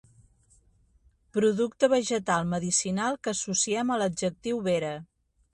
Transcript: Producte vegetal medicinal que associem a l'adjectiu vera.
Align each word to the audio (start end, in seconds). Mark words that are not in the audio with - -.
Producte 1.37 1.89
vegetal 1.93 2.49
medicinal 2.55 3.21
que 3.23 3.37
associem 3.39 3.93
a 3.97 4.03
l'adjectiu 4.05 4.67
vera. 4.71 4.95